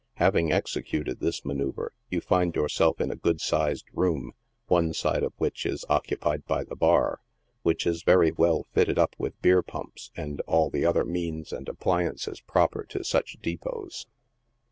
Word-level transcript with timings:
Having 0.15 0.51
executed 0.51 1.19
this 1.19 1.45
manoeuvre, 1.45 1.91
you 2.09 2.21
find 2.21 2.55
yourself 2.55 2.99
in 2.99 3.11
a 3.11 3.15
good 3.15 3.39
sized 3.39 3.85
room, 3.93 4.31
one 4.65 4.93
side 4.95 5.21
of 5.21 5.31
which 5.37 5.63
is 5.63 5.85
occupied 5.89 6.43
by 6.47 6.63
the 6.63 6.75
bar, 6.75 7.19
which 7.61 7.85
is 7.85 8.01
very 8.01 8.31
well 8.31 8.65
fitted 8.73 8.97
up 8.97 9.15
with 9.19 9.39
beer 9.43 9.61
pumps 9.61 10.09
and 10.17 10.41
all 10.47 10.71
the 10.71 10.87
other 10.87 11.05
means 11.05 11.53
and 11.53 11.69
appliances 11.69 12.29
82 12.29 12.31
NIGHT 12.31 12.31
SIDE 12.31 12.31
OF 12.31 12.55
NEW 12.55 12.59
YORK. 12.59 12.71
proper 12.71 12.83
to 12.97 13.03
such 13.03 13.37
depots. 13.43 14.05